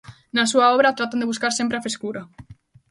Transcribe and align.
Na 0.35 0.43
súa 0.51 0.67
obra 0.75 0.95
tratan 0.97 1.19
de 1.21 1.29
buscar 1.31 1.51
sempre 1.59 1.77
a 1.77 1.83
frescura. 1.85 2.21